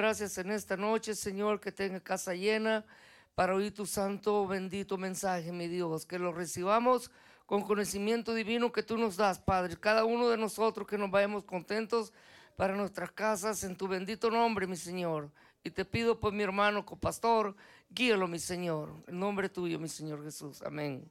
[0.00, 2.86] Gracias en esta noche, Señor, que tenga casa llena
[3.34, 6.06] para oír tu santo, bendito mensaje, mi Dios.
[6.06, 7.10] Que lo recibamos
[7.44, 9.76] con conocimiento divino que tú nos das, Padre.
[9.76, 12.14] Cada uno de nosotros que nos vayamos contentos
[12.56, 15.30] para nuestras casas en tu bendito nombre, mi Señor.
[15.62, 17.54] Y te pido por mi hermano copastor,
[17.90, 19.04] guíalo, mi Señor.
[19.06, 20.62] En nombre tuyo, mi Señor Jesús.
[20.62, 21.10] Amén.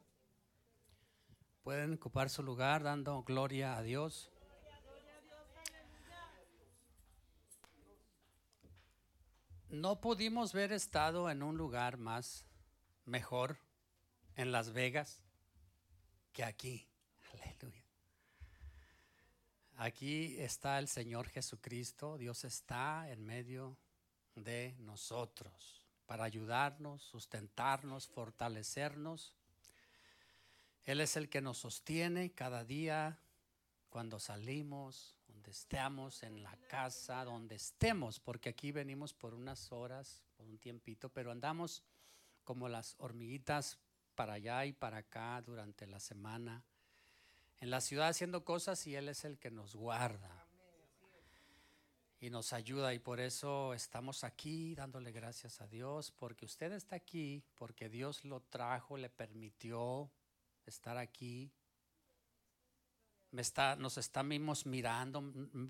[1.61, 4.31] Pueden ocupar su lugar dando gloria a Dios.
[9.69, 12.43] No pudimos haber estado en un lugar más
[13.05, 13.59] mejor
[14.35, 15.21] en Las Vegas
[16.33, 16.87] que aquí.
[17.31, 17.83] Aleluya.
[19.75, 22.17] Aquí está el Señor Jesucristo.
[22.17, 23.77] Dios está en medio
[24.33, 29.35] de nosotros para ayudarnos, sustentarnos, fortalecernos.
[30.85, 33.19] Él es el que nos sostiene cada día
[33.91, 40.23] cuando salimos, donde estemos en la casa, donde estemos, porque aquí venimos por unas horas,
[40.35, 41.83] por un tiempito, pero andamos
[42.43, 43.77] como las hormiguitas
[44.15, 46.63] para allá y para acá durante la semana,
[47.59, 50.45] en la ciudad haciendo cosas y Él es el que nos guarda
[52.19, 56.95] y nos ayuda y por eso estamos aquí dándole gracias a Dios, porque usted está
[56.95, 60.11] aquí, porque Dios lo trajo, le permitió
[60.65, 61.51] estar aquí
[63.31, 65.19] me está, nos estamos mirando.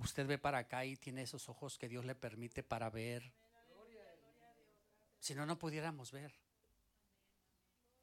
[0.02, 3.32] Usted ve para acá y tiene esos ojos que Dios le permite para ver.
[5.20, 6.34] Si no, no pudiéramos ver.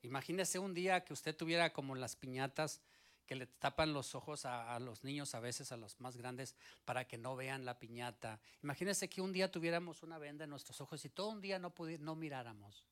[0.02, 2.80] Imagínese un día que usted tuviera como las piñatas
[3.26, 7.08] que le tapan los ojos a, los niños, a veces a los más grandes, para
[7.08, 8.40] que no vean la piñata.
[8.62, 11.74] Imagínese que un día tuviéramos una venda en nuestros ojos y todo un día no,
[11.98, 12.86] no miráramos.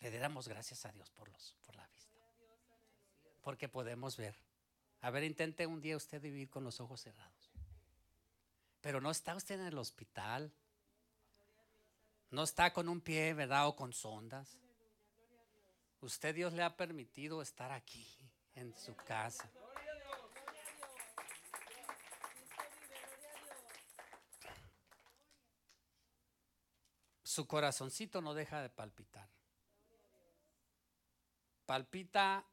[0.00, 2.16] Le diéramos gracias a Dios por, los, por la vista.
[3.42, 4.45] Porque podemos ver.
[5.06, 7.52] A ver, intente un día usted vivir con los ojos cerrados.
[8.80, 10.52] Pero no está usted en el hospital.
[12.32, 13.68] No está con un pie, ¿verdad?
[13.68, 14.58] O con sondas.
[16.00, 18.04] Usted Dios le ha permitido estar aquí,
[18.56, 19.48] en su casa.
[27.22, 29.28] Su corazoncito no deja de palpitar.
[31.64, 32.44] Palpita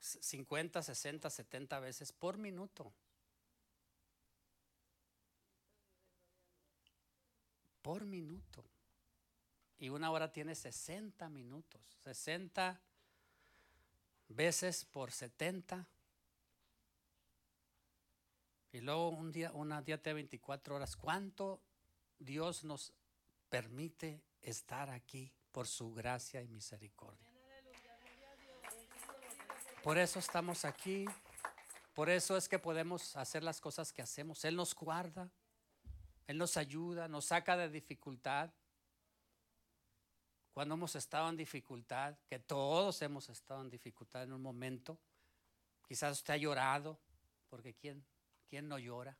[0.00, 2.92] 50, 60, 70 veces por minuto.
[7.82, 8.64] Por minuto.
[9.78, 11.80] Y una hora tiene 60 minutos.
[12.02, 12.80] 60
[14.28, 15.86] veces por 70.
[18.72, 20.96] Y luego un día, una día de 24 horas.
[20.96, 21.60] ¿Cuánto
[22.18, 22.92] Dios nos
[23.48, 27.27] permite estar aquí por su gracia y misericordia?
[29.82, 31.06] Por eso estamos aquí.
[31.94, 34.44] Por eso es que podemos hacer las cosas que hacemos.
[34.44, 35.30] Él nos guarda.
[36.26, 38.50] Él nos ayuda, nos saca de dificultad.
[40.52, 44.98] Cuando hemos estado en dificultad, que todos hemos estado en dificultad en un momento,
[45.86, 46.98] quizás usted ha llorado,
[47.48, 48.04] porque ¿quién,
[48.48, 49.16] quién no llora?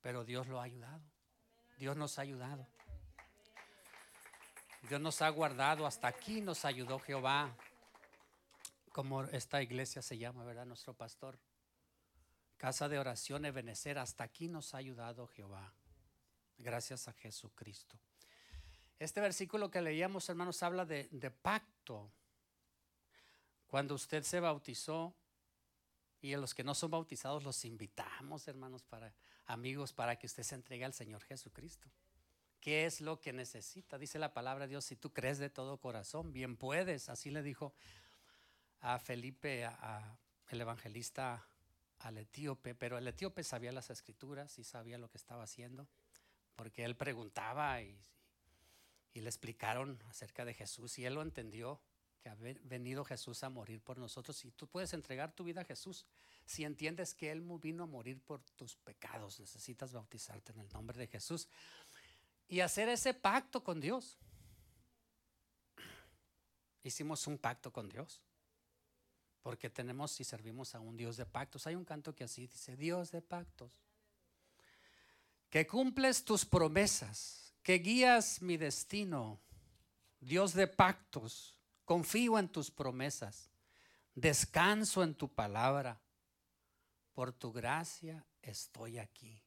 [0.00, 1.04] Pero Dios lo ha ayudado.
[1.78, 2.66] Dios nos ha ayudado.
[4.82, 7.54] Dios nos ha guardado, hasta aquí nos ayudó Jehová,
[8.92, 10.66] como esta iglesia se llama, ¿verdad?
[10.66, 11.38] Nuestro pastor.
[12.56, 15.72] Casa de oración Ebenecer, hasta aquí nos ha ayudado Jehová.
[16.58, 17.98] Gracias a Jesucristo.
[18.98, 22.10] Este versículo que leíamos, hermanos, habla de, de pacto.
[23.66, 25.14] Cuando usted se bautizó,
[26.22, 29.12] y a los que no son bautizados los invitamos, hermanos, para
[29.46, 31.88] amigos, para que usted se entregue al Señor Jesucristo.
[32.66, 33.96] ¿Qué es lo que necesita?
[33.96, 37.08] Dice la palabra de Dios, si tú crees de todo corazón, bien puedes.
[37.08, 37.72] Así le dijo
[38.80, 40.18] a Felipe, a,
[40.48, 41.46] el evangelista,
[42.00, 45.86] al etíope, pero el etíope sabía las escrituras y sabía lo que estaba haciendo,
[46.56, 47.96] porque él preguntaba y,
[49.14, 51.80] le explicaron acerca de Jesús y él lo entendió,
[52.18, 55.64] que ha venido Jesús a morir por nosotros y tú puedes entregar tu vida a
[55.64, 56.04] Jesús.
[56.44, 60.98] Si entiendes que Él vino a morir por tus pecados, necesitas bautizarte en el nombre
[60.98, 61.48] de Jesús
[62.48, 64.18] y hacer ese pacto con Dios.
[66.82, 68.22] Hicimos un pacto con Dios.
[69.42, 71.66] Porque tenemos y servimos a un Dios de pactos.
[71.66, 73.72] Hay un canto que así dice, Dios de pactos.
[75.50, 79.40] Que cumples tus promesas, que guías mi destino.
[80.20, 83.50] Dios de pactos, confío en tus promesas.
[84.14, 86.00] Descanso en tu palabra.
[87.12, 89.45] Por tu gracia estoy aquí.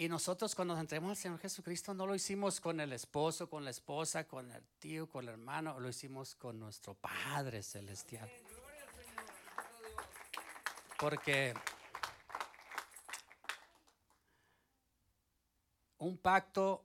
[0.00, 3.64] Y nosotros cuando nos entremos al Señor Jesucristo no lo hicimos con el esposo, con
[3.64, 8.30] la esposa, con el tío, con el hermano, lo hicimos con nuestro Padre Celestial.
[11.00, 11.52] Porque
[15.98, 16.84] un pacto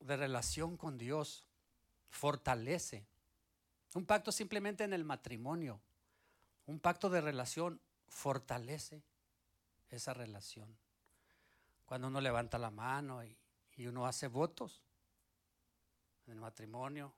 [0.00, 1.46] de relación con Dios
[2.10, 3.06] fortalece.
[3.94, 5.80] Un pacto simplemente en el matrimonio.
[6.66, 9.02] Un pacto de relación fortalece
[9.88, 10.76] esa relación.
[11.90, 13.36] Cuando uno levanta la mano y,
[13.88, 14.84] uno hace votos
[16.24, 17.12] en el matrimonio,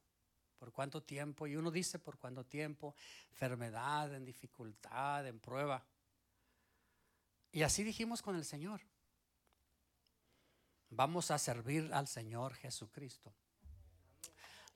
[0.59, 2.95] por cuánto tiempo, y uno dice por cuánto tiempo,
[3.29, 5.85] enfermedad, en dificultad, en prueba.
[7.51, 8.81] Y así dijimos con el Señor.
[10.89, 13.31] Vamos a servir al Señor Jesucristo.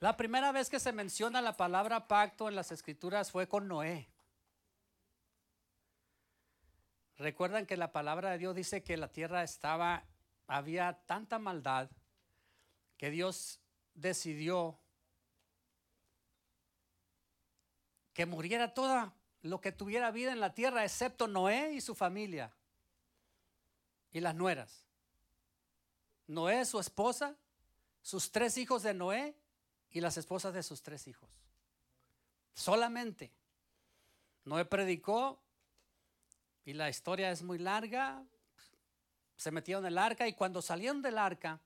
[0.00, 4.10] La primera vez que se menciona la palabra pacto en las escrituras fue con Noé.
[7.18, 10.04] Recuerdan que la palabra de Dios dice que la tierra estaba,
[10.46, 11.90] había tanta maldad
[12.98, 13.60] que Dios
[13.94, 14.78] decidió
[18.12, 22.52] que muriera toda lo que tuviera vida en la tierra, excepto Noé y su familia
[24.12, 24.84] y las nueras.
[26.26, 27.36] Noé, su esposa,
[28.02, 29.36] sus tres hijos de Noé
[29.90, 31.30] y las esposas de sus tres hijos.
[32.54, 33.32] Solamente.
[34.44, 35.38] Noé predicó
[36.66, 38.22] y la historia es muy larga.
[39.36, 41.60] Se metieron en el arca y cuando salieron del arca,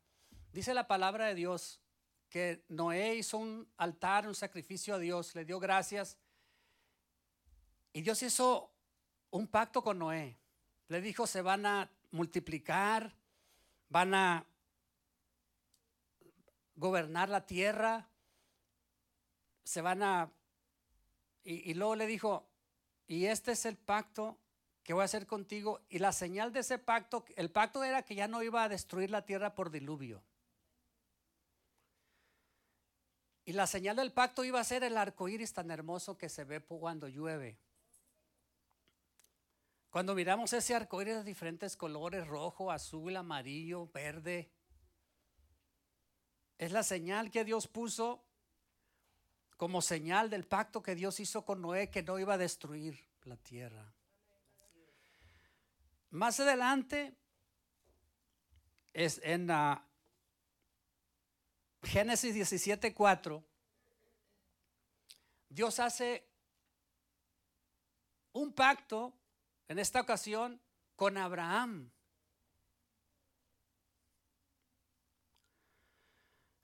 [0.52, 1.80] dice la palabra de Dios
[2.28, 6.18] que Noé hizo un altar, un sacrificio a Dios, le dio gracias.
[7.94, 8.70] Y Dios hizo
[9.30, 10.38] un pacto con Noé.
[10.88, 13.14] Le dijo, se van a multiplicar,
[13.88, 14.46] van a
[16.76, 18.06] gobernar la tierra,
[19.64, 20.30] se van a...
[21.42, 22.46] Y, luego le dijo,
[23.06, 24.39] y este es el pacto
[24.82, 25.80] que voy a hacer contigo.
[25.88, 29.10] Y la señal de ese pacto, el pacto era que ya no iba a destruir
[29.10, 30.22] la tierra por diluvio.
[33.44, 36.44] Y la señal del pacto iba a ser el arco iris tan hermoso que se
[36.44, 37.58] ve cuando llueve.
[39.90, 44.52] Cuando miramos ese arco iris de diferentes colores, rojo, azul, amarillo, verde,
[46.58, 48.22] es la señal que Dios puso
[49.56, 53.36] como señal del pacto que Dios hizo con Noé que no iba a destruir la
[53.36, 53.92] tierra.
[56.10, 57.14] Más adelante
[58.92, 59.86] es en la
[61.82, 63.44] Génesis 17:4
[65.48, 66.28] Dios hace
[68.32, 69.12] un pacto
[69.66, 70.60] en esta ocasión
[70.94, 71.90] con Abraham.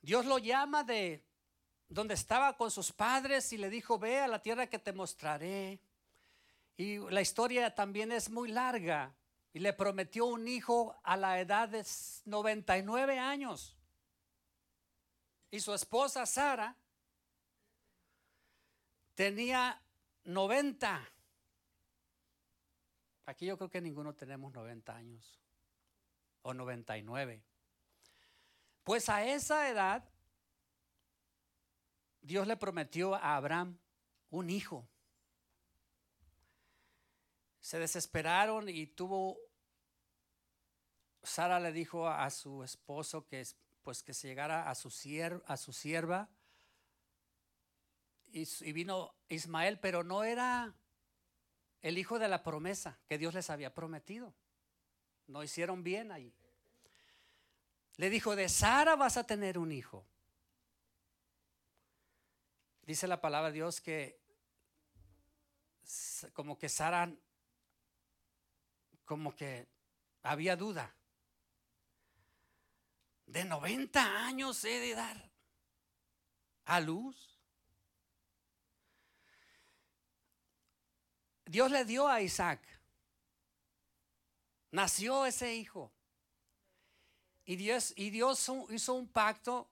[0.01, 1.25] Dios lo llama de
[1.89, 5.81] donde estaba con sus padres y le dijo, ve a la tierra que te mostraré.
[6.77, 9.17] Y la historia también es muy larga.
[9.57, 11.83] Y le prometió un hijo a la edad de
[12.27, 13.75] 99 años.
[15.51, 16.77] Y su esposa Sara
[19.15, 19.81] tenía
[20.25, 21.01] 90.
[23.25, 25.41] Aquí yo creo que ninguno tenemos 90 años
[26.43, 27.43] o 99.
[28.85, 30.07] Pues a esa edad,
[32.21, 33.79] Dios le prometió a Abraham
[34.29, 34.87] un hijo.
[37.67, 39.41] Se desesperaron y tuvo,
[41.25, 43.45] Sara le dijo a su esposo que
[43.83, 44.89] pues que se llegara a su,
[45.47, 46.29] a su sierva
[48.29, 50.77] y, y vino Ismael, pero no era
[51.83, 54.33] el hijo de la promesa que Dios les había prometido.
[55.27, 56.33] No hicieron bien ahí.
[57.97, 60.07] Le dijo, de Sara vas a tener un hijo.
[62.83, 64.21] Dice la palabra de Dios que
[66.33, 67.13] como que Sara,
[69.07, 69.67] como que
[70.23, 70.95] había duda.
[73.25, 75.31] De 90 años he de dar
[76.67, 77.41] a luz.
[81.47, 82.61] Dios le dio a Isaac.
[84.73, 85.93] Nació ese hijo.
[87.45, 89.71] Y Dios, y Dios hizo un pacto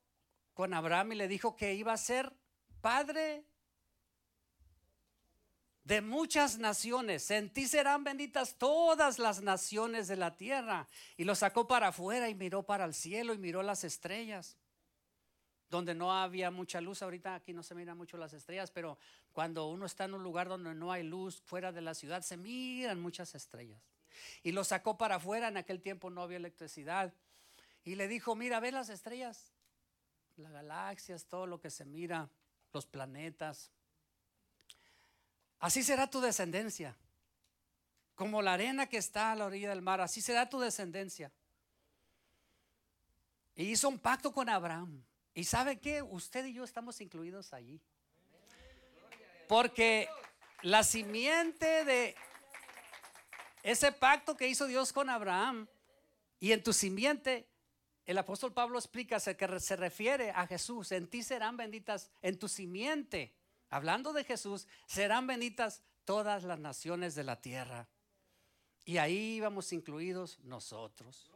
[0.54, 2.32] con Abraham y le dijo que iba a ser
[2.80, 3.44] padre
[5.84, 7.30] de muchas naciones.
[7.30, 10.88] En ti serán benditas todas las naciones de la tierra.
[11.16, 14.56] Y lo sacó para afuera y miró para el cielo y miró las estrellas.
[15.68, 18.98] Donde no había mucha luz, ahorita aquí no se miran mucho las estrellas, pero
[19.32, 22.36] cuando uno está en un lugar donde no hay luz, fuera de la ciudad, se
[22.36, 23.82] miran muchas estrellas.
[24.42, 27.12] Y lo sacó para afuera, en aquel tiempo no había electricidad
[27.84, 29.52] y le dijo, mira, ve las estrellas,
[30.36, 32.30] las galaxias, todo lo que se mira,
[32.72, 33.70] los planetas.
[35.64, 36.94] Así será tu descendencia.
[38.14, 41.32] Como la arena que está a la orilla del mar, así será tu descendencia.
[43.56, 45.02] Y hizo un pacto con Abraham.
[45.32, 46.02] ¿Y sabe qué?
[46.02, 47.80] Usted y yo estamos incluidos allí.
[49.48, 50.06] Porque
[50.60, 52.14] la simiente de
[53.62, 55.66] ese pacto que hizo Dios con Abraham
[56.40, 57.48] y en tu simiente
[58.04, 62.48] el apóstol Pablo explica que se refiere a Jesús, en ti serán benditas, en tu
[62.48, 63.32] simiente,
[63.70, 67.88] hablando de Jesús, serán benditas todas las naciones de la tierra.
[68.84, 71.30] Y ahí vamos incluidos nosotros.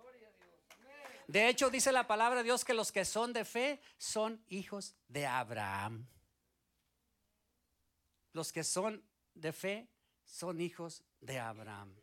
[1.27, 4.95] De hecho, dice la palabra de Dios que los que son de fe son hijos
[5.09, 6.07] de Abraham.
[8.33, 9.03] Los que son
[9.35, 9.89] de fe
[10.25, 11.95] son hijos de Abraham.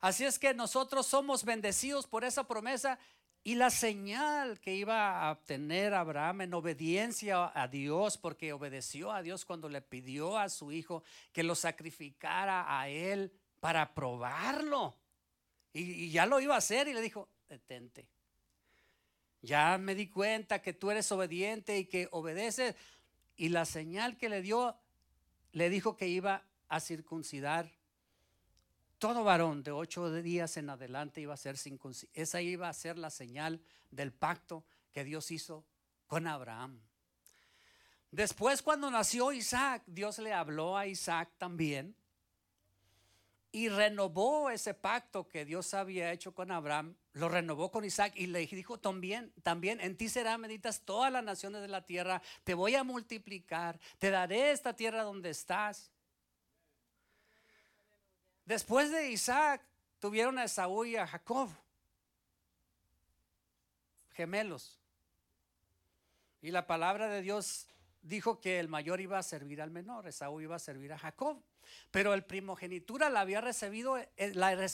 [0.00, 2.98] Así es que nosotros somos bendecidos por esa promesa
[3.46, 9.22] y la señal que iba a obtener Abraham en obediencia a Dios, porque obedeció a
[9.22, 14.96] Dios cuando le pidió a su hijo que lo sacrificara a él para probarlo.
[15.74, 18.06] Y, ya lo iba a hacer y le dijo, detente.
[19.42, 22.74] Ya me di cuenta que tú eres obediente y que obedeces.
[23.36, 24.74] Y la señal que le dio,
[25.52, 27.70] le dijo que iba a circuncidar
[29.04, 32.10] todo varón de ocho días en adelante iba a ser circuncidado.
[32.14, 35.62] Esa iba a ser la señal del pacto que Dios hizo
[36.06, 36.80] con Abraham.
[38.10, 41.94] Después cuando nació Isaac, Dios le habló a Isaac también
[43.52, 48.28] y renovó ese pacto que Dios había hecho con Abraham, lo renovó con Isaac y
[48.28, 52.54] le dijo también, también en ti serán benditas todas las naciones de la tierra, te
[52.54, 55.90] voy a multiplicar, te daré esta tierra donde estás.
[58.44, 59.62] Después de Isaac
[59.98, 61.50] tuvieron a Esaú y a Jacob,
[64.12, 64.78] gemelos.
[66.42, 67.66] Y la palabra de Dios
[68.02, 71.42] dijo que el mayor iba a servir al menor, Esaú iba a servir a Jacob.
[71.90, 74.68] Pero el primogenitura la había recibido, eh,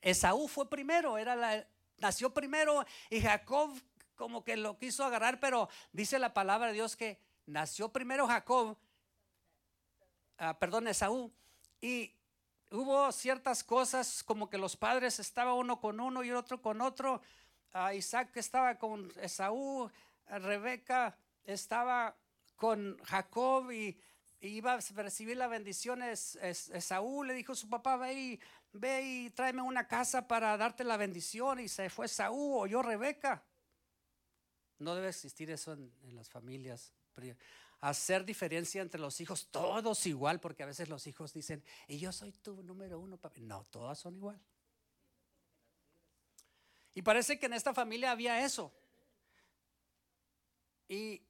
[0.00, 1.64] Esaú fue primero, era la,
[1.98, 3.70] nació primero y Jacob
[4.16, 8.76] como que lo quiso agarrar, pero dice la palabra de Dios que nació primero Jacob,
[10.38, 11.32] ah, perdón, Esaú,
[11.80, 12.12] y
[12.72, 17.20] hubo ciertas cosas como que los padres estaban uno con uno y otro con otro.
[17.72, 19.90] Ah, Isaac estaba con Esaú,
[20.26, 22.16] Rebeca estaba
[22.56, 23.98] con Jacob y,
[24.40, 26.02] iba a recibir la bendición.
[26.02, 28.40] Esaú le dijo a su papá, ve y,
[28.72, 31.60] ve y tráeme una casa para darte la bendición.
[31.60, 33.44] Y se fue Esaú, o yo Rebeca.
[34.78, 36.92] No debe existir eso en las familias
[37.82, 42.12] hacer diferencia entre los hijos, todos igual, porque a veces los hijos dicen, y yo
[42.12, 43.42] soy tu número uno, papi.
[43.42, 44.40] No, todas son igual.
[46.94, 48.72] Y parece que en esta familia había eso.
[50.86, 51.22] Y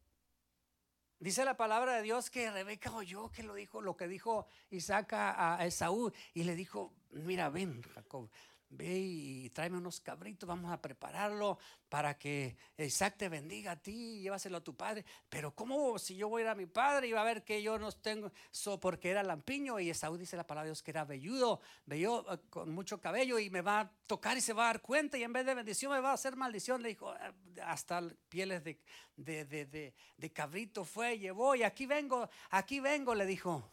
[1.18, 5.14] dice la palabra de Dios que Rebeca oyó que lo dijo, lo que dijo Isaac
[5.14, 8.28] a, a Esaú, y le dijo, mira, ven, Jacob,
[8.72, 14.20] ve y tráeme unos cabritos, vamos a prepararlo para que Isaac te bendiga a ti,
[14.20, 15.04] llévaselo a tu padre.
[15.28, 17.62] Pero ¿cómo si yo voy a ir a mi padre y va a ver que
[17.62, 20.90] yo no tengo, eso porque era lampiño y Esaú dice la palabra de Dios que
[20.90, 24.64] era velludo, velludo eh, con mucho cabello y me va a tocar y se va
[24.64, 26.82] a dar cuenta y en vez de bendición me va a hacer maldición.
[26.82, 27.34] Le dijo, ah,
[27.66, 28.80] hasta pieles de,
[29.16, 33.70] de, de, de cabrito fue, llevó y aquí vengo, aquí vengo, le dijo.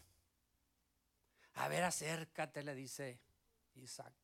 [1.54, 3.18] A ver, acércate, le dice
[3.74, 4.19] Isaac.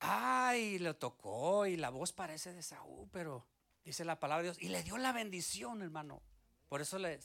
[0.00, 3.46] Ay, le tocó y la voz parece de Saúl, pero
[3.84, 4.62] dice la palabra de Dios.
[4.62, 6.22] Y le dio la bendición, hermano.
[6.68, 7.20] Por eso le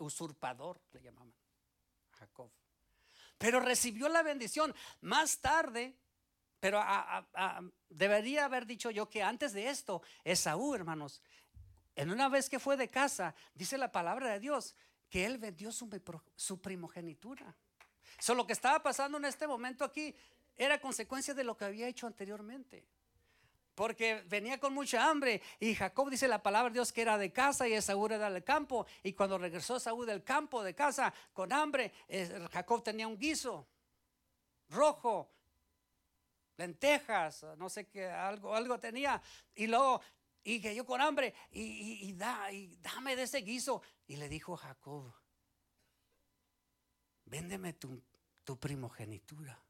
[0.00, 1.32] usurpador le llamaban
[2.12, 2.50] Jacob.
[3.36, 5.96] Pero recibió la bendición más tarde.
[6.60, 6.82] Pero
[7.88, 11.22] debería haber dicho yo que antes de esto, Esaú, hermanos,
[11.94, 14.74] en una vez que fue de casa, dice la palabra de Dios
[15.08, 15.88] que él vendió su,
[16.34, 17.54] su primogenitura.
[18.18, 20.14] Eso lo que estaba pasando en este momento aquí
[20.58, 22.84] era consecuencia de lo que había hecho anteriormente.
[23.76, 27.32] Porque venía con mucha hambre y Jacob dice la palabra de Dios que era de
[27.32, 28.84] casa y Esaú era del campo.
[29.04, 31.92] Y cuando regresó Saúl del campo, de casa, con hambre,
[32.50, 33.68] Jacob tenía un guiso
[34.70, 35.30] rojo,
[36.56, 39.22] lentejas, no sé qué, algo, algo tenía.
[39.54, 40.00] Y luego,
[40.42, 43.80] y que yo con hambre, y, da, y dame de ese guiso.
[44.08, 45.14] Y le dijo Jacob,
[47.26, 49.67] véndeme tu primogenitura.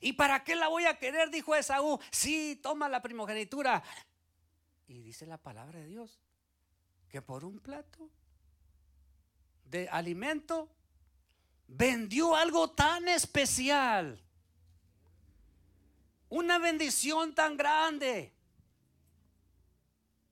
[0.00, 1.30] ¿Y para qué la voy a querer?
[1.30, 1.98] Dijo Esaú.
[2.10, 3.82] Sí, toma la primogenitura.
[4.88, 6.20] Y dice la palabra de Dios
[7.08, 8.08] que por un plato
[9.64, 10.70] de alimento
[11.68, 14.18] vendió algo tan especial.
[16.30, 18.32] Una bendición tan grande.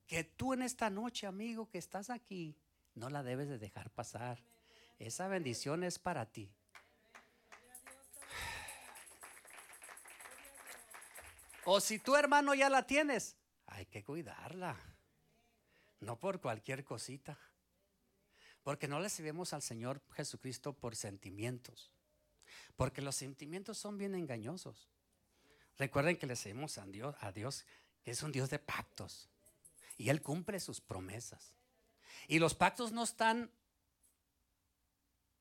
[0.06, 2.56] Que tú en esta noche, amigo, que estás aquí,
[2.94, 4.42] no la debes de dejar pasar.
[4.98, 6.50] Esa bendición es para ti.
[11.64, 13.36] O si tu hermano ya la tienes,
[13.66, 14.76] hay que cuidarla.
[16.00, 17.38] No por cualquier cosita.
[18.62, 21.90] Porque no le servimos al Señor Jesucristo por sentimientos.
[22.76, 24.88] Porque los sentimientos son bien engañosos.
[25.78, 27.64] Recuerden que le servimos a Dios, a Dios
[28.02, 29.28] que es un Dios de pactos.
[29.96, 31.54] Y Él cumple sus promesas.
[32.28, 33.50] Y los pactos no están,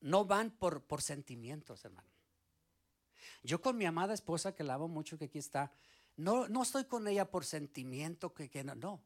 [0.01, 2.09] no van por, por sentimientos, hermano.
[3.43, 5.71] Yo con mi amada esposa, que la amo mucho, que aquí está,
[6.19, 9.01] no, no estoy con ella por sentimiento, que, que no.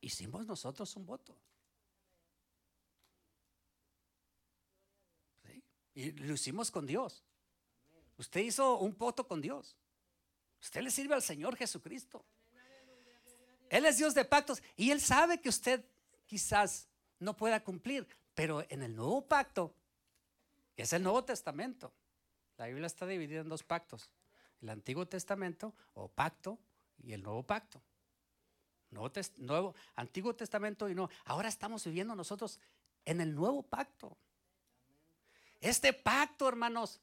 [0.00, 1.36] Hicimos nosotros un voto.
[5.94, 7.24] Y lo hicimos con Dios.
[8.16, 9.76] Usted hizo un voto con Dios.
[10.62, 12.24] Usted le sirve al Señor Jesucristo.
[13.68, 15.84] Él es Dios de pactos y Él sabe que usted
[16.26, 16.88] quizás
[17.18, 19.74] no pueda cumplir, pero en el nuevo pacto,
[20.76, 21.92] que es el Nuevo Testamento,
[22.56, 24.08] la Biblia está dividida en dos pactos,
[24.62, 26.58] el Antiguo Testamento o pacto
[27.02, 27.82] y el Nuevo Pacto.
[28.90, 31.10] Nuevo, Antiguo Testamento y no.
[31.24, 32.58] Ahora estamos viviendo nosotros
[33.04, 34.16] en el Nuevo Pacto.
[35.60, 37.00] Este pacto, hermanos,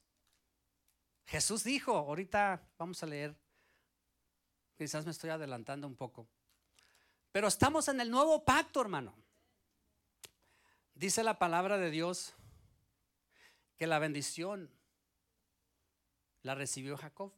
[1.26, 3.36] Jesús dijo, ahorita vamos a leer,
[4.76, 6.26] quizás me estoy adelantando un poco.
[7.32, 9.14] Pero estamos en el nuevo pacto, hermano.
[10.94, 12.34] Dice la palabra de Dios
[13.76, 14.70] que la bendición
[16.42, 17.32] la recibió Jacob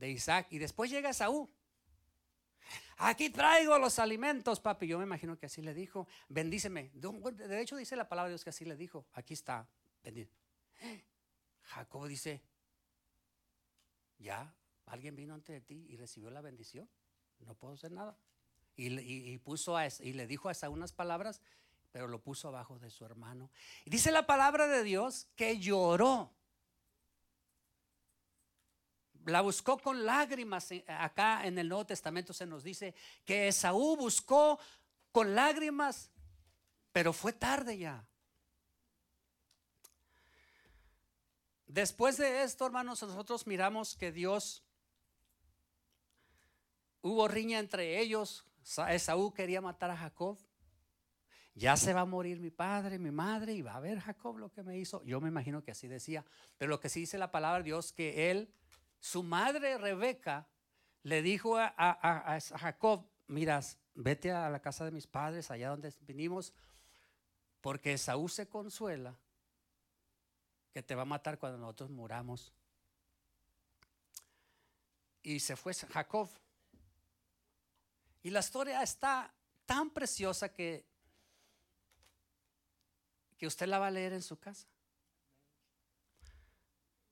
[0.00, 1.48] de Isaac y después llega Saúl.
[2.96, 4.86] Aquí traigo los alimentos, papi.
[4.86, 6.06] Yo me imagino que así le dijo.
[6.28, 6.90] Bendíceme.
[6.92, 9.06] De hecho, dice la palabra de Dios que así le dijo.
[9.12, 9.68] Aquí está.
[11.62, 12.42] Jacob dice:
[14.18, 14.54] Ya,
[14.86, 16.88] alguien vino ante ti y recibió la bendición.
[17.38, 18.18] No puedo hacer nada.
[18.76, 21.42] Y, puso a, y le dijo hasta unas palabras,
[21.90, 23.50] pero lo puso abajo de su hermano.
[23.84, 26.34] Y dice la palabra de Dios que lloró.
[29.26, 30.68] La buscó con lágrimas.
[30.86, 34.58] Acá en el Nuevo Testamento se nos dice que Esaú buscó
[35.12, 36.10] con lágrimas,
[36.92, 38.06] pero fue tarde ya.
[41.66, 44.64] Después de esto, hermanos, nosotros miramos que Dios
[47.02, 48.44] hubo riña entre ellos,
[48.88, 50.38] Esaú quería matar a Jacob.
[51.54, 54.50] Ya se va a morir mi padre, mi madre, y va a ver Jacob lo
[54.50, 55.02] que me hizo.
[55.04, 56.24] Yo me imagino que así decía.
[56.56, 58.52] Pero lo que sí dice la palabra de Dios, que él,
[59.00, 60.46] su madre Rebeca,
[61.02, 66.52] le dijo a, Jacob, miras, vete a la casa de mis padres, allá donde vinimos,
[67.60, 69.18] porque Esaú se consuela
[70.72, 72.52] que te va a matar cuando nosotros muramos.
[75.22, 76.28] Y se fue Jacob.
[78.22, 79.34] Y la historia está
[79.64, 80.86] tan preciosa que,
[83.38, 84.68] que usted la va a leer en su casa.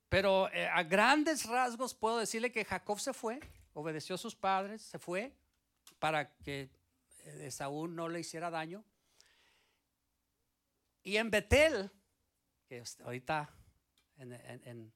[0.09, 3.40] Pero eh, a grandes rasgos puedo decirle que Jacob se fue,
[3.75, 5.33] obedeció a sus padres, se fue
[5.99, 6.71] para que
[7.25, 8.85] eh, Saúl no le hiciera daño.
[11.03, 11.90] Y en Betel,
[12.66, 13.51] que ahorita
[14.16, 14.92] en, en,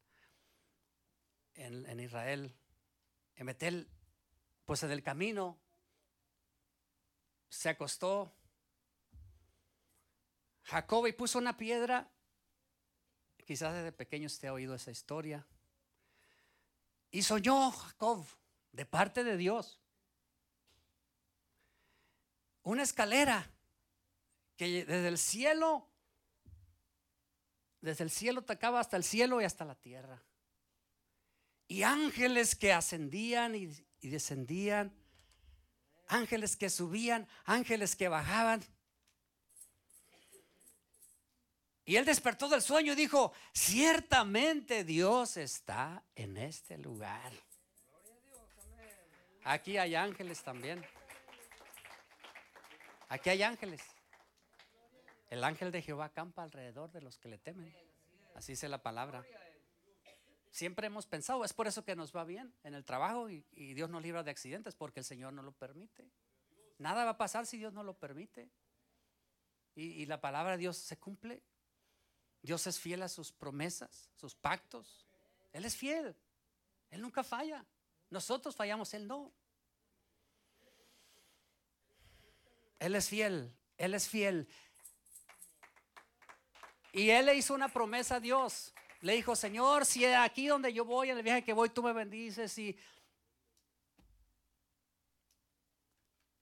[1.54, 2.54] en, en Israel,
[3.36, 3.88] en Betel,
[4.64, 5.58] pues en el camino
[7.48, 8.34] se acostó
[10.62, 12.10] Jacob y puso una piedra.
[13.52, 15.46] Quizás desde pequeño usted ha oído esa historia.
[17.10, 18.24] Y soñó Jacob
[18.72, 19.78] de parte de Dios.
[22.62, 23.46] Una escalera
[24.56, 25.86] que desde el cielo,
[27.82, 30.22] desde el cielo tocaba hasta el cielo y hasta la tierra.
[31.68, 33.68] Y ángeles que ascendían y,
[34.00, 34.96] y descendían
[36.08, 38.64] ángeles que subían, ángeles que bajaban.
[41.84, 47.32] Y él despertó del sueño y dijo, ciertamente Dios está en este lugar.
[49.44, 50.84] Aquí hay ángeles también.
[53.08, 53.82] Aquí hay ángeles.
[55.28, 57.74] El ángel de Jehová campa alrededor de los que le temen.
[58.34, 59.24] Así dice la palabra
[60.52, 63.42] siempre hemos pensado, es por eso que nos va bien en el trabajo y,
[63.74, 66.08] Dios nos libra de accidentes, porque el Señor no lo permite.
[66.78, 68.48] Nada va a pasar si Dios no lo permite.
[69.74, 71.42] Y, y, la palabra de Dios se cumple.
[72.42, 75.06] Dios es fiel a sus promesas, sus pactos.
[75.52, 76.14] Él es fiel.
[76.90, 77.64] Él nunca falla.
[78.10, 79.32] Nosotros fallamos, Él no.
[82.80, 83.54] Él es fiel.
[83.78, 84.48] Él es fiel.
[86.92, 88.74] Y Él le hizo una promesa a Dios.
[89.00, 91.92] Le dijo, Señor, si aquí donde yo voy, en el viaje que voy, tú me
[91.92, 92.76] bendices y,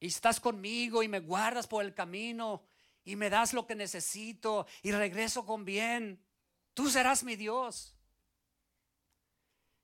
[0.01, 2.63] y estás conmigo y me guardas por el camino
[3.05, 6.23] y me das lo que necesito y regreso con bien,
[6.75, 7.95] tú serás mi Dios.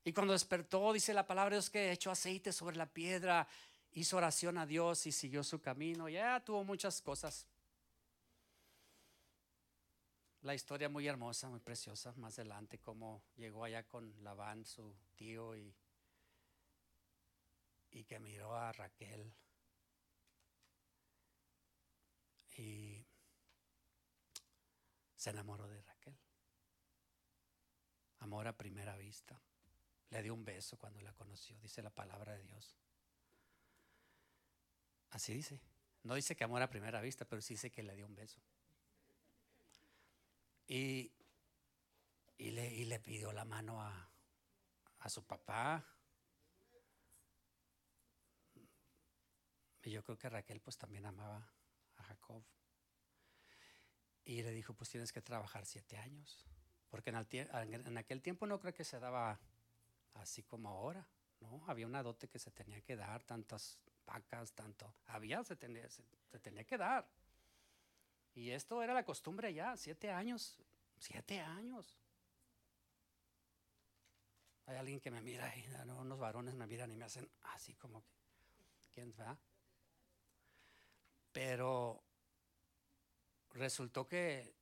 [0.03, 3.47] Y cuando despertó, dice la palabra de Dios que echó aceite sobre la piedra,
[3.91, 6.07] hizo oración a Dios y siguió su camino.
[6.07, 7.47] Ya tuvo muchas cosas
[10.47, 15.57] la historia muy hermosa, muy preciosa, más adelante, cómo llegó allá con Labán, su tío,
[15.57, 15.75] y,
[17.91, 19.33] y que miró a Raquel
[22.57, 22.96] y
[25.27, 26.17] se enamoró de Raquel.
[28.19, 29.37] Amor a primera vista.
[30.09, 32.77] Le dio un beso cuando la conoció, dice la palabra de Dios.
[35.09, 35.59] Así dice.
[36.03, 38.39] No dice que amor a primera vista, pero sí dice que le dio un beso.
[40.65, 41.11] Y,
[42.37, 44.09] y, le, le, pidió la mano a,
[44.99, 45.85] a su papá.
[49.83, 51.51] Y yo creo que Raquel pues también amaba
[51.97, 52.45] a Jacob.
[54.27, 56.45] Y le dijo, pues tienes que trabajar siete años.
[56.89, 59.39] Porque en, aquel tiempo no creo que se daba
[60.15, 61.07] así como ahora.
[61.39, 61.63] ¿no?
[61.65, 64.93] Había una dote que se tenía que dar, tantas vacas, tanto.
[65.05, 66.03] Había, se tenía, se,
[66.41, 67.07] tenía que dar.
[68.35, 70.57] Y esto era la costumbre ya, siete años.
[70.99, 71.97] Siete años.
[74.65, 75.65] Hay alguien que me mira y
[76.01, 78.13] unos varones me miran y me hacen así como que,
[78.91, 79.37] ¿quién va?
[81.31, 82.03] Pero
[83.51, 84.55] resultó que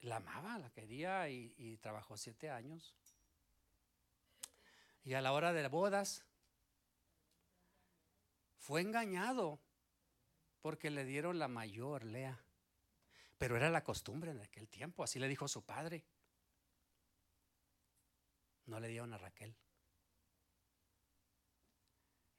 [0.00, 2.94] la amaba, la quería y, trabajó siete años.
[5.04, 6.24] Y a la hora de bodas
[8.58, 9.60] fue engañado
[10.60, 12.38] porque le dieron la mayor, Lea.
[13.38, 16.04] Pero era la costumbre en aquel tiempo, así le dijo su padre.
[18.66, 19.56] No le dieron a Raquel.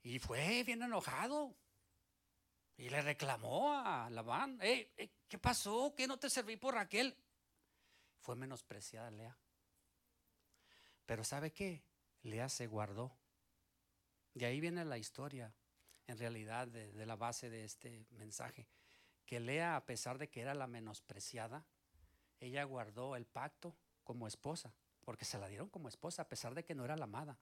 [0.03, 1.55] Y fue bien enojado.
[2.81, 5.93] Y le reclamó a Labán, ¿qué pasó?
[5.95, 7.15] ¿Qué no te serví por Raquel?
[8.21, 9.37] Fue menospreciada Lea.
[11.05, 11.83] Pero ¿sabe qué?
[12.23, 13.15] Lea se guardó.
[14.33, 15.53] De ahí viene la historia,
[16.07, 18.67] en realidad, de, la base de este mensaje.
[19.27, 21.63] Que Lea, a pesar de que era la menospreciada,
[22.39, 24.73] ella guardó el pacto como esposa,
[25.05, 27.37] porque se la dieron como esposa, a pesar de que no era la amada.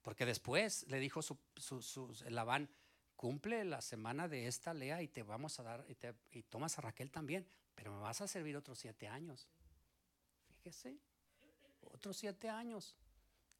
[0.00, 2.70] Porque después le dijo su, su, Labán,
[3.16, 5.86] cumple la semana de esta Lea y te vamos a dar,
[6.32, 9.48] y, tomas a Raquel también, pero me vas a servir otros siete años.
[10.56, 10.96] Fíjese,
[11.80, 12.96] otros siete años.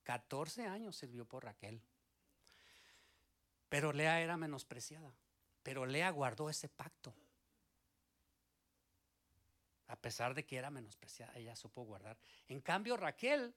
[0.05, 1.81] 14 años sirvió por Raquel.
[3.69, 5.14] Pero Lea era menospreciada.
[5.62, 7.14] Pero Lea guardó ese pacto.
[9.88, 12.19] A pesar de que era menospreciada, ella supo guardar.
[12.49, 13.55] En cambio, Raquel,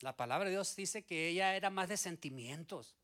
[0.00, 2.94] la palabra de Dios dice que ella era más de sentimientos.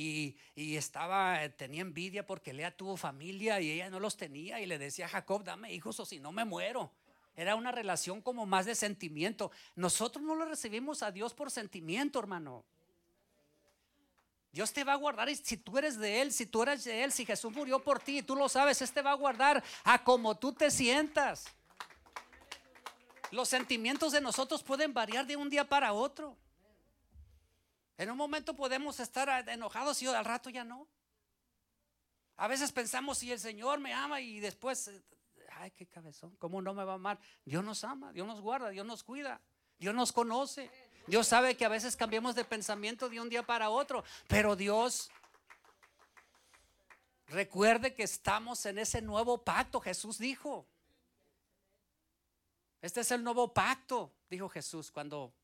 [0.00, 0.36] Y,
[0.76, 4.78] estaba, eh, tenía envidia porque Lea tuvo familia y ella no los tenía y le
[4.78, 6.92] decía a Jacob, dame hijos o si no me muero.
[7.34, 9.50] Era una relación como más de sentimiento.
[9.74, 12.64] Nosotros no lo recibimos a Dios por sentimiento, hermano.
[14.52, 17.02] Dios te va a guardar y si tú eres de Él, si tú eres de
[17.02, 20.36] Él, si Jesús murió por ti tú lo sabes, Este va a guardar a como
[20.36, 21.46] tú te sientas.
[23.32, 26.36] Los sentimientos de nosotros pueden variar de un día para otro.
[27.98, 30.86] En un momento podemos estar enojados y al rato ya no.
[32.36, 35.02] A veces pensamos si el Señor me ama y después, eh,
[35.50, 37.18] ay, qué cabezón, ¿cómo no me va a amar?
[37.44, 39.40] Dios nos ama, Dios nos guarda, Dios nos cuida,
[39.78, 40.70] Dios nos conoce.
[41.08, 45.10] Dios sabe que a veces cambiamos de pensamiento de un día para otro, pero Dios
[47.26, 50.68] recuerde que estamos en ese nuevo pacto, Jesús dijo.
[52.80, 55.34] Este es el nuevo pacto, dijo Jesús cuando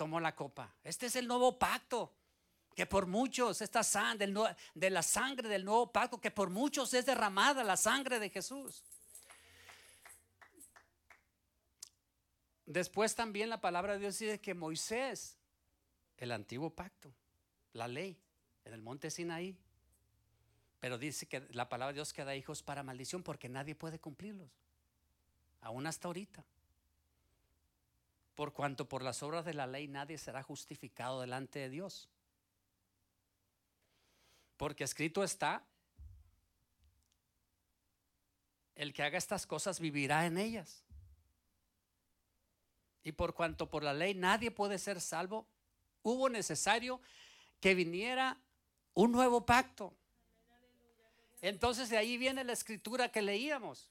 [0.00, 0.74] tomó la copa.
[0.82, 2.10] Este es el nuevo pacto.
[2.74, 4.32] Que por muchos, esta sangre,
[4.74, 8.82] de la sangre del nuevo pacto, que por muchos es derramada la sangre de Jesús.
[12.64, 15.36] Después también la palabra de Dios dice que Moisés,
[16.16, 17.12] el antiguo pacto,
[17.74, 18.18] la ley,
[18.64, 19.54] en el monte Sinaí,
[20.78, 24.48] pero dice que la palabra de Dios queda hijos para maldición porque nadie puede cumplirlos,
[25.60, 26.42] aún hasta ahorita
[28.40, 32.08] por cuanto por las obras de la ley nadie será justificado delante de Dios.
[34.56, 35.62] Porque escrito está,
[38.76, 40.82] el que haga estas cosas vivirá en ellas.
[43.04, 45.46] Y por cuanto por la ley nadie puede ser salvo,
[46.02, 46.98] hubo necesario
[47.60, 48.38] que viniera
[48.94, 49.92] un nuevo pacto.
[51.42, 53.90] Entonces de ahí viene la escritura que leíamos.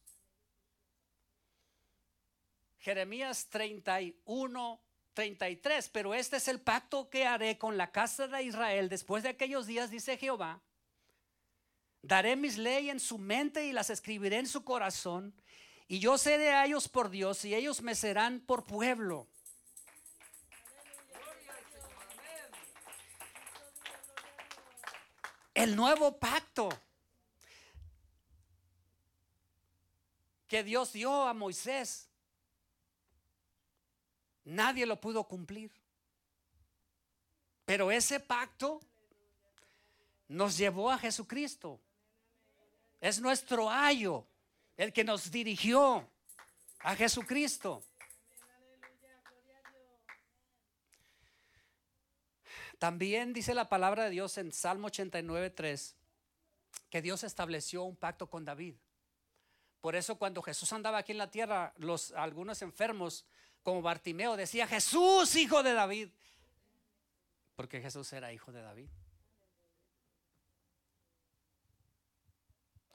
[2.79, 4.81] Jeremías 31,
[5.13, 5.89] 33.
[5.89, 9.67] Pero este es el pacto que haré con la casa de Israel después de aquellos
[9.67, 10.61] días, dice Jehová.
[12.01, 15.33] Daré mis leyes en su mente y las escribiré en su corazón.
[15.87, 19.27] Y yo seré a ellos por Dios y ellos me serán por pueblo.
[25.53, 26.69] El nuevo pacto
[30.47, 32.08] que Dios dio a Moisés
[34.49, 35.71] Nadie lo pudo cumplir.
[37.65, 38.81] Pero ese pacto
[40.27, 41.79] nos llevó a Jesucristo.
[42.99, 44.25] Es nuestro ayo
[44.75, 46.09] el que nos dirigió
[46.79, 47.83] a Jesucristo.
[52.79, 55.95] También dice la palabra de Dios en Salmo 89, 3,
[56.89, 58.73] que Dios estableció un pacto con David.
[59.79, 63.25] Por eso cuando Jesús andaba aquí en la tierra, los algunos enfermos
[63.63, 66.09] como Bartimeo decía, "Jesús, hijo de David",
[67.55, 68.89] porque Jesús era hijo de David.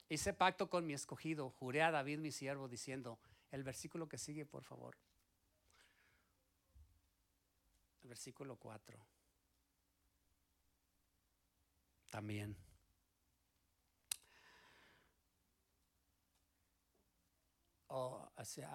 [0.09, 3.19] Hice pacto con mi escogido, juré a David mi siervo diciendo,
[3.51, 4.97] el versículo que sigue, por favor.
[8.03, 8.99] El versículo 4.
[12.11, 12.57] También.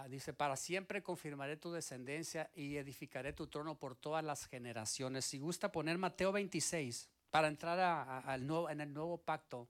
[0.07, 5.25] Dice, para siempre confirmaré tu descendencia y edificaré tu trono por todas las generaciones.
[5.25, 7.79] Si gusta poner Mateo 26 para entrar
[8.25, 9.67] al nuevo, en el nuevo pacto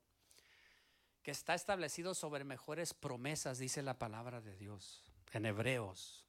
[1.24, 6.24] que está establecido sobre mejores promesas, dice la palabra de Dios en Hebreos.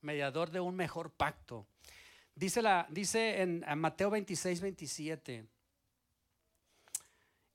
[0.00, 1.66] Mediador de un mejor pacto.
[2.34, 5.46] Dice, la, dice en Mateo 26, 27.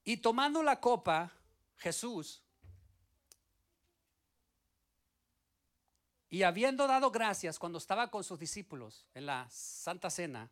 [0.06, 1.32] Y tomando la copa,
[1.78, 2.43] Jesús,
[6.34, 10.50] Y habiendo dado gracias cuando estaba con sus discípulos en la Santa Cena,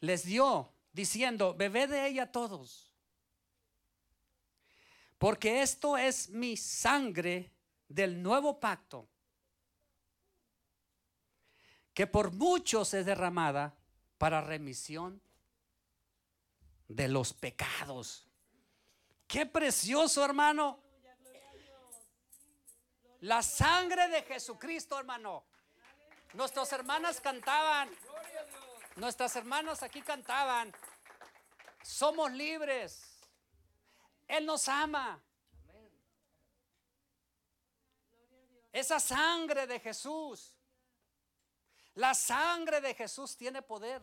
[0.00, 2.92] les dio diciendo, bebed de ella todos,
[5.16, 7.50] porque esto es mi sangre
[7.88, 9.08] del nuevo pacto,
[11.94, 13.78] que por muchos es derramada
[14.18, 15.22] para remisión
[16.86, 18.28] de los pecados.
[19.26, 20.80] Qué precioso, hermano.
[23.20, 25.44] La sangre de Jesucristo, hermano.
[26.34, 27.90] Nuestras hermanas cantaban.
[28.96, 30.72] Nuestras hermanas aquí cantaban.
[31.82, 33.18] Somos libres.
[34.28, 35.20] Él nos ama.
[38.72, 40.54] Esa sangre de Jesús.
[41.94, 44.00] La sangre de Jesús tiene poder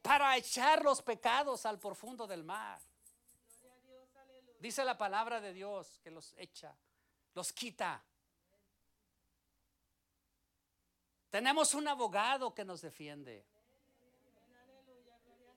[0.00, 2.80] para echar los pecados al profundo del mar.
[4.60, 6.76] Dice la palabra de Dios que los echa
[7.36, 8.02] los quita.
[11.28, 13.44] Tenemos un abogado que nos defiende.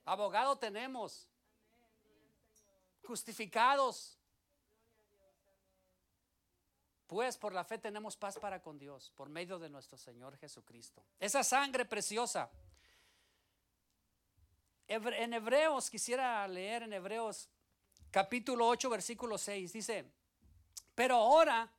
[0.04, 1.26] Abogado tenemos.
[3.02, 4.18] Justificados.
[7.06, 11.02] Pues por la fe tenemos paz para con Dios, por medio de nuestro Señor Jesucristo.
[11.18, 12.50] Esa sangre preciosa.
[14.86, 17.48] En Hebreos, quisiera leer en Hebreos
[18.10, 20.19] capítulo 8, versículo 6, dice,
[20.94, 21.70] pero ahora,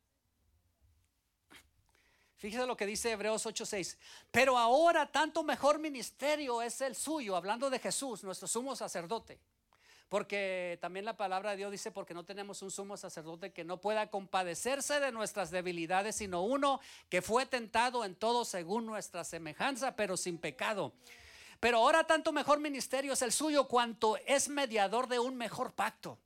[2.38, 3.97] fíjese lo que dice Hebreos 8:6.
[4.32, 9.39] Pero ahora tanto mejor ministerio es el suyo, hablando de Jesús, nuestro sumo sacerdote.
[10.10, 13.80] Porque también la palabra de Dios dice, porque no tenemos un sumo sacerdote que no
[13.80, 19.95] pueda compadecerse de nuestras debilidades, sino uno que fue tentado en todo según nuestra semejanza,
[19.95, 20.91] pero sin pecado.
[21.62, 26.17] Pero ahora tanto mejor ministerio es el suyo cuanto es mediador de un mejor pacto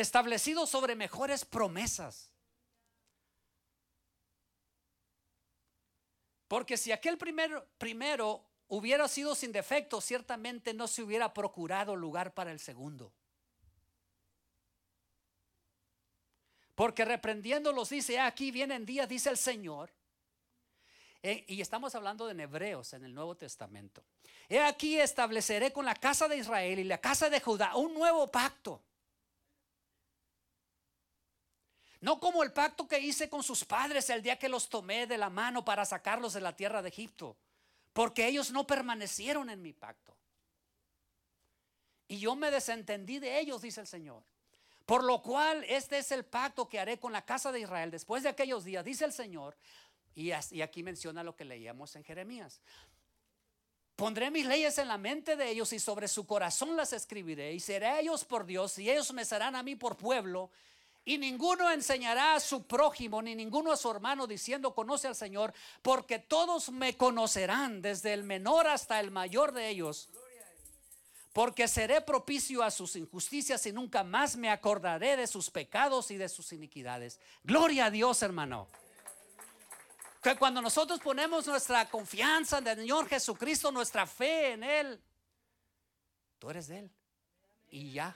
[0.00, 2.30] establecido sobre mejores promesas.
[6.46, 12.50] Porque si aquel primero, hubiera sido sin defecto, ciertamente no se hubiera procurado lugar para
[12.50, 13.12] el segundo.
[16.74, 19.90] Porque reprendiéndolos dice, aquí vienen días, dice el Señor.
[21.22, 24.04] Eh, y estamos hablando de hebreos en el Nuevo Testamento.
[24.48, 28.28] He aquí estableceré con la casa de Israel y la casa de Judá un nuevo
[28.28, 28.80] pacto
[32.00, 35.18] No como el pacto que hice con sus padres el día que los tomé de
[35.18, 37.36] la mano para sacarlos de la tierra de Egipto,
[37.92, 40.16] porque ellos no permanecieron en mi pacto.
[42.06, 44.22] Y yo me desentendí de ellos, dice el Señor.
[44.86, 48.22] Por lo cual este es el pacto que haré con la casa de Israel después
[48.22, 49.56] de aquellos días, dice el Señor.
[50.14, 52.60] Y, aquí menciona lo que leíamos en Jeremías.
[53.94, 57.60] Pondré mis leyes en la mente de ellos y sobre su corazón las escribiré y
[57.60, 60.50] seré ellos por Dios y ellos me serán a mí por pueblo
[61.08, 65.54] y ninguno enseñará a su prójimo, ni ninguno a su hermano diciendo, conoce al Señor,
[65.80, 70.10] porque todos me conocerán, desde el menor hasta el mayor de ellos.
[71.32, 76.18] Porque seré propicio a sus injusticias y nunca más me acordaré de sus pecados y
[76.18, 77.18] de sus iniquidades.
[77.42, 78.68] Gloria a Dios, hermano.
[80.22, 85.00] Que cuando nosotros ponemos nuestra confianza en el Señor Jesucristo, nuestra fe en Él,
[86.38, 86.90] tú eres de Él.
[87.70, 88.14] Y ya.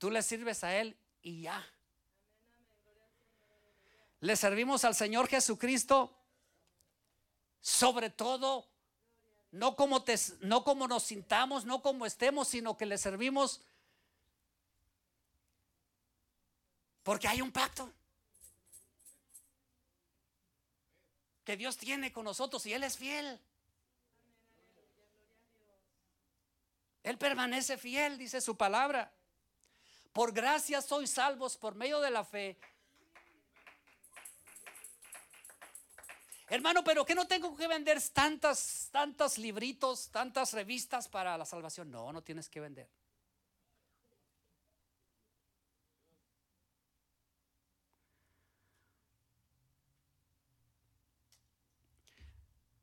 [0.00, 1.62] Tú le sirves a Él y ya.
[4.20, 6.16] Le servimos al Señor Jesucristo
[7.60, 8.66] Sobre todo,
[9.50, 13.60] no como, te, no como nos sintamos, no como estemos, sino que le servimos
[17.02, 17.92] porque hay un pacto
[21.44, 23.38] que Dios tiene con nosotros y Él es fiel.
[27.02, 29.12] Él permanece fiel, dice su palabra.
[30.12, 32.58] Por gracia sois salvos por medio de la fe.
[36.48, 41.92] Hermano, pero que no tengo que vender tantas, tantos libritos, tantas revistas para la salvación.
[41.92, 42.88] No, no tienes que vender.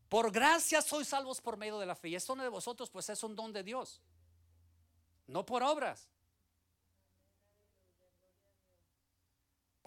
[0.08, 2.08] Por gracia sois salvos por medio de la fe.
[2.08, 4.02] Y esto de vosotros, pues es un don de Dios.
[5.28, 6.08] No por obras.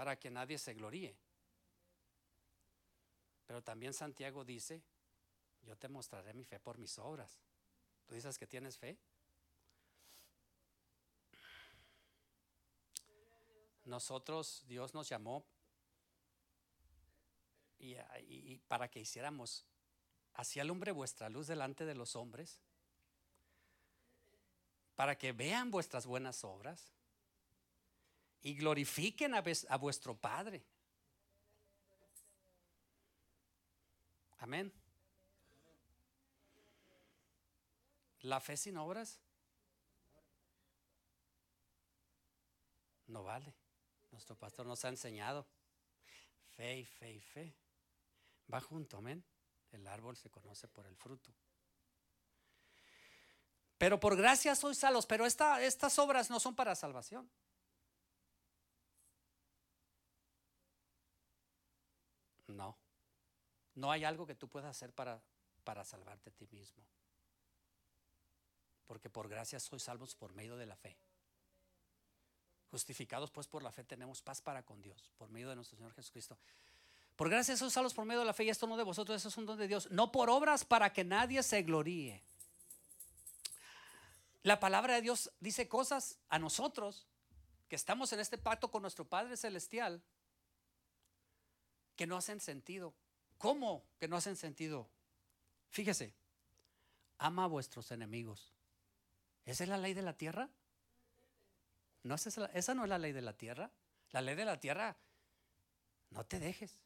[0.00, 1.14] Para que nadie se gloríe.
[3.46, 4.80] Pero también Santiago dice,
[5.60, 7.38] yo te mostraré mi fe por mis obras.
[8.06, 8.96] ¿Tú dices que tienes fe?
[13.84, 15.44] Nosotros, Dios nos llamó
[17.78, 19.66] y, para que hiciéramos
[20.32, 22.62] así alumbre vuestra luz delante de los hombres,
[24.94, 26.90] para que vean vuestras buenas obras
[28.42, 30.62] y glorifiquen a, a vuestro Padre.
[34.38, 34.72] Amén.
[38.22, 39.18] La fe sin obras
[43.07, 43.55] no vale.
[44.11, 45.46] Nuestro pastor nos ha enseñado.
[46.57, 47.55] Fe y fe y fe.
[48.53, 49.24] Va junto, amén.
[49.72, 51.33] El árbol se conoce por el fruto.
[53.79, 57.31] Pero por gracia sois salvos, pero estas obras no son para salvación.
[62.56, 62.76] No.
[63.74, 65.22] No hay algo que tú puedas hacer para,
[65.64, 66.82] para salvarte a ti mismo.
[68.86, 70.96] Porque por gracia sois salvos por medio de la fe.
[72.70, 75.92] Justificados pues por la fe tenemos paz para con Dios, por medio de nuestro Señor
[75.94, 76.38] Jesucristo.
[77.16, 79.28] Por gracia sois salvos por medio de la fe y esto no de vosotros, eso
[79.28, 79.90] es un don de Dios.
[79.90, 82.22] No por obras para que nadie se gloríe.
[84.42, 87.06] La palabra de Dios dice cosas a nosotros
[87.68, 90.02] que estamos en este pacto con nuestro Padre Celestial
[91.96, 92.94] que no hacen sentido.
[93.38, 94.88] ¿Cómo que no hacen sentido?
[95.70, 96.14] Fíjese,
[97.18, 98.53] ama a vuestros enemigos.
[99.46, 100.50] ¿Esa es la ley de la tierra?
[102.03, 103.70] ¿No esa, esa no es la ley de la tierra.
[104.11, 104.96] La ley de la tierra,
[106.11, 106.79] no te dejes.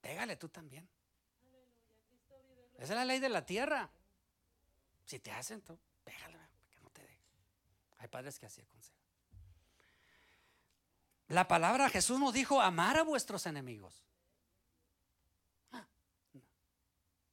[0.00, 0.88] Pégale tú también.
[2.74, 3.90] Esa es la ley de la tierra.
[5.04, 6.38] Si te hacen, tú, pégale,
[6.70, 7.18] que no te dejes.
[7.98, 8.97] Hay padres que así aconsejan.
[11.28, 14.02] La palabra Jesús nos dijo amar a vuestros enemigos.
[15.72, 15.86] Ah,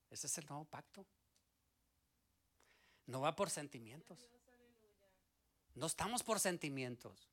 [0.09, 1.05] Ese es el nuevo pacto.
[3.07, 4.19] No va por sentimientos.
[5.75, 7.29] No estamos por sentimientos.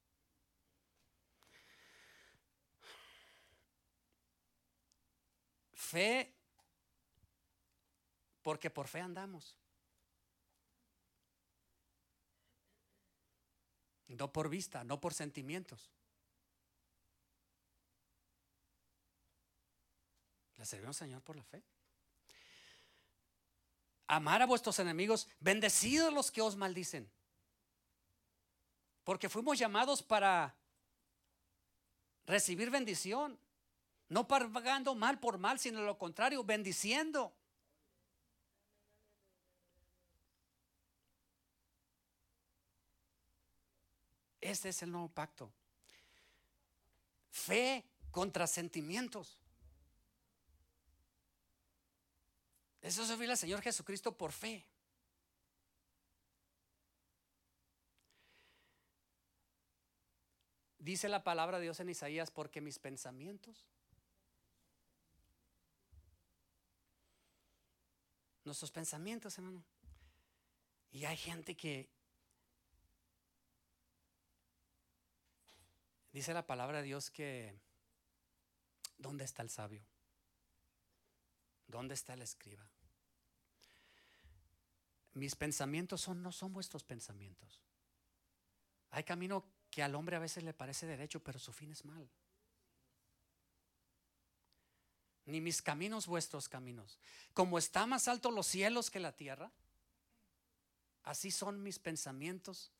[5.75, 6.33] Fe,
[8.43, 9.57] porque por fe andamos.
[14.07, 15.91] No por vista, no por sentimientos.
[20.63, 21.61] Le servimos Señor por la fe.
[24.07, 27.11] Amar a vuestros enemigos, bendecidos los que os maldicen.
[29.03, 30.55] Porque fuimos llamados para
[32.27, 33.37] recibir bendición.
[34.09, 37.35] No pagando mal por mal, sino lo contrario, bendiciendo.
[44.41, 45.53] Este es el nuevo pacto.
[47.33, 49.42] Fe contra sentimientos.
[52.83, 54.67] Eso se al Señor Jesucristo por fe.
[60.79, 63.67] Dice la palabra de Dios en Isaías, porque mis pensamientos
[68.45, 69.65] nuestros pensamientos, hermano.
[70.91, 71.89] Y hay gente que
[76.13, 77.59] dice la palabra de Dios que
[78.99, 79.85] ¿dónde está el sabio?
[81.67, 82.72] ¿Dónde está el escriba?
[85.15, 87.61] Mis pensamientos son no son vuestros pensamientos.
[88.91, 92.09] Hay camino que al hombre a veces le parece derecho, pero su fin es mal
[95.27, 96.99] ni mis caminos vuestros caminos.
[97.33, 99.53] Como está más alto los cielos que la tierra,
[101.05, 102.73] así son mis pensamientos,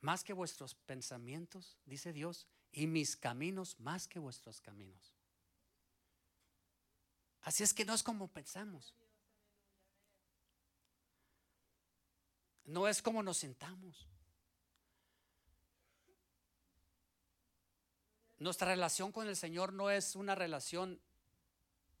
[0.00, 5.14] más que vuestros pensamientos, dice Dios, y mis caminos más que vuestros caminos.
[7.42, 8.94] Así es que no es como pensamos.
[12.68, 14.06] No es como nos sentamos.
[18.38, 21.00] Nuestra relación con el Señor no es una relación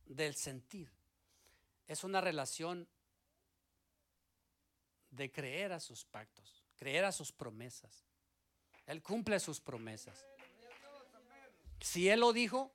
[0.04, 0.90] del sentir.
[1.86, 2.86] Es una relación
[5.10, 8.04] de creer a sus pactos, creer a sus promesas.
[8.84, 10.22] Él cumple sus promesas.
[11.80, 12.70] Si Él lo dijo,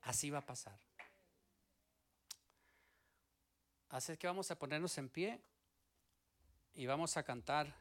[0.00, 0.78] así va a pasar.
[3.90, 5.42] Así es que vamos a ponernos en pie
[6.74, 7.74] y vamos a cantar.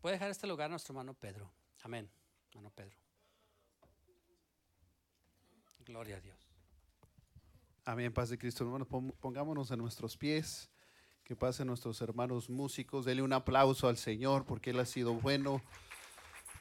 [0.00, 1.50] Puede dejar este lugar nuestro hermano Pedro.
[1.82, 2.10] Amén,
[2.50, 2.96] hermano Pedro.
[5.84, 6.38] Gloria a Dios.
[7.84, 8.64] Amén, paz de Cristo.
[8.64, 10.70] Hermanos, pon- pongámonos en nuestros pies.
[11.24, 13.04] Que pasen nuestros hermanos músicos.
[13.04, 15.62] Dele un aplauso al Señor porque Él ha sido bueno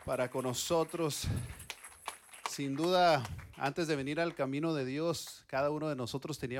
[0.06, 1.24] para con nosotros.
[2.50, 3.24] Sin duda,
[3.58, 6.58] antes de venir al camino de Dios, cada uno de nosotros tenía